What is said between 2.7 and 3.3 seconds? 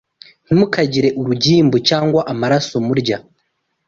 murya